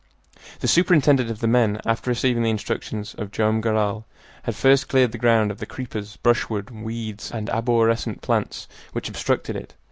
[0.61, 4.07] The superintendent of the men, after receiving the instructions of Joam Garral,
[4.45, 9.55] had first cleared the ground of the creepers, brushwood, weeds, and arborescent plants which obstructed
[9.55, 9.75] it.